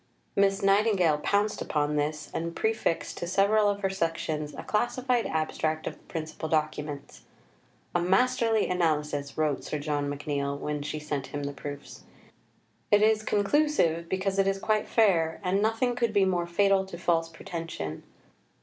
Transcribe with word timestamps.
Miss 0.35 0.63
Nightingale 0.63 1.19
pounced 1.19 1.61
upon 1.61 1.95
this, 1.95 2.31
and 2.33 2.55
prefixed 2.55 3.19
to 3.19 3.27
several 3.27 3.69
of 3.69 3.81
her 3.81 3.89
sections 3.91 4.55
a 4.55 4.63
classified 4.63 5.27
abstract 5.27 5.85
of 5.85 5.93
the 5.93 6.03
principal 6.05 6.49
documents. 6.49 7.21
"A 7.93 8.01
masterly 8.01 8.67
analysis," 8.67 9.37
wrote 9.37 9.63
Sir 9.63 9.77
John 9.77 10.09
McNeill, 10.09 10.57
when 10.57 10.81
she 10.81 10.97
sent 10.97 11.27
him 11.27 11.43
the 11.43 11.53
proofs; 11.53 12.01
"it 12.89 13.03
is 13.03 13.21
conclusive, 13.21 14.09
because 14.09 14.39
it 14.39 14.47
is 14.47 14.57
quite 14.57 14.87
fair, 14.87 15.39
and 15.43 15.61
nothing 15.61 15.95
could 15.95 16.13
be 16.13 16.25
more 16.25 16.47
fatal 16.47 16.83
to 16.87 16.97
false 16.97 17.29
pretension." 17.29 18.01